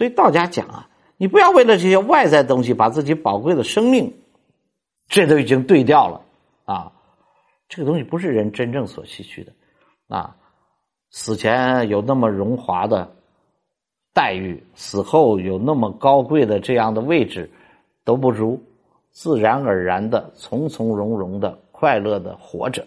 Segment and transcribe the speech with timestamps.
[0.00, 4.14] 所以道家讲啊，你不要为了这些外在东西把自己宝贵的生命，
[5.08, 6.22] 这都已经对掉了
[6.64, 6.90] 啊。
[7.68, 9.52] 这个东西不是人真正所希取的
[10.08, 10.34] 啊。
[11.10, 13.14] 死前有那么荣华的
[14.14, 17.50] 待遇，死后有那么高贵的这样的位置，
[18.02, 18.58] 都不如
[19.10, 22.86] 自然而然的从从容容的快乐的活着。